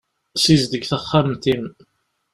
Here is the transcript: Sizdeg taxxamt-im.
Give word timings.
Sizdeg 0.43 0.83
taxxamt-im. 0.89 1.65